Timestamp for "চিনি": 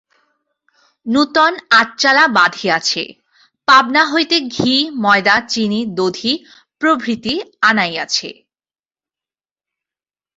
5.49-5.79